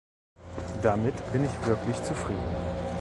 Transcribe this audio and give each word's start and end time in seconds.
Damit 0.81 1.13
bin 1.31 1.45
ich 1.45 1.67
wirklich 1.67 2.01
zufrieden. 2.03 2.57